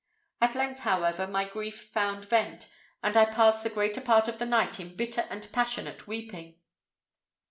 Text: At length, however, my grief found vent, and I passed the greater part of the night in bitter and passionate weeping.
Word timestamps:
At 0.41 0.55
length, 0.55 0.79
however, 0.79 1.27
my 1.27 1.45
grief 1.47 1.79
found 1.91 2.25
vent, 2.25 2.71
and 3.03 3.15
I 3.15 3.25
passed 3.25 3.61
the 3.61 3.69
greater 3.69 4.01
part 4.01 4.27
of 4.27 4.39
the 4.39 4.47
night 4.47 4.79
in 4.79 4.95
bitter 4.95 5.27
and 5.29 5.47
passionate 5.51 6.07
weeping. 6.07 6.55